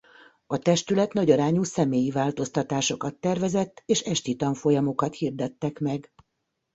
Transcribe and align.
A 0.47 0.57
testület 0.57 1.13
nagyarányú 1.13 1.63
személyi 1.63 2.11
változtatásokat 2.11 3.15
tervezett 3.15 3.83
és 3.85 3.99
esti 4.01 4.35
tanfolyamokat 4.35 5.15
hirdettek 5.15 5.79
meg. 5.79 6.13